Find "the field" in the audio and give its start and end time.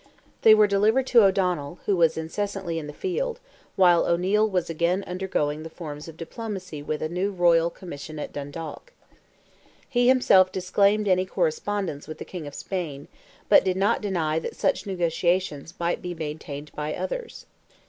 2.87-3.39